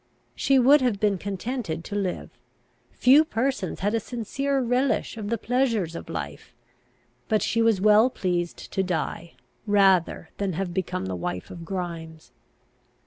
She 0.33 0.57
would 0.57 0.81
have 0.81 0.99
been 0.99 1.19
contented 1.19 1.83
to 1.83 1.95
live. 1.95 2.31
Few 2.91 3.23
persons 3.23 3.81
had 3.81 3.93
a 3.93 3.99
sincerer 3.99 4.63
relish 4.63 5.15
of 5.15 5.29
the 5.29 5.37
pleasures 5.37 5.95
of 5.95 6.09
life; 6.09 6.55
but 7.27 7.43
she 7.43 7.61
was 7.61 7.79
well 7.79 8.09
pleased 8.09 8.71
to 8.71 8.81
die, 8.81 9.35
rather 9.67 10.29
than 10.37 10.53
have 10.53 10.73
become 10.73 11.05
the 11.05 11.15
wife 11.15 11.51
of 11.51 11.63
Grimes. 11.65 12.31